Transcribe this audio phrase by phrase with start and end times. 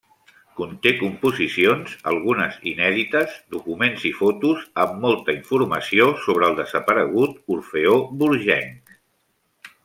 [0.59, 8.99] Conté composicions, algunes inèdites, documents i fotos amb molta informació sobre el desaparegut Orfeó Borgenc.